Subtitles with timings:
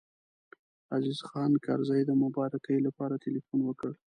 [0.95, 3.91] عزیز خان کرزی د مبارکۍ لپاره تیلفون وکړ.